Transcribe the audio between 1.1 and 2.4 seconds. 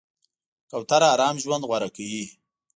آرام ژوند غوره کوي.